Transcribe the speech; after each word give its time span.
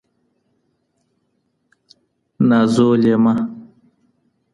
نازولېمه 2.49 3.33